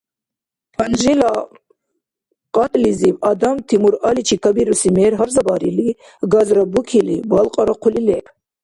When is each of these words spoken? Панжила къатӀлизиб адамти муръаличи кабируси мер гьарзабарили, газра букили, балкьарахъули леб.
Панжила 0.77 1.31
къатӀлизиб 2.53 3.15
адамти 3.31 3.75
муръаличи 3.83 4.35
кабируси 4.43 4.89
мер 4.97 5.13
гьарзабарили, 5.19 5.87
газра 6.31 6.63
букили, 6.73 7.17
балкьарахъули 7.31 8.01
леб. 8.07 8.25